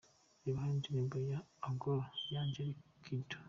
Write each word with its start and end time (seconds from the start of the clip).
Reba 0.43 0.57
hano 0.63 0.75
indirimbo 0.77 1.15
Agolo 1.69 2.03
ya 2.31 2.39
Angelique 2.43 2.83
Kidjo. 3.03 3.37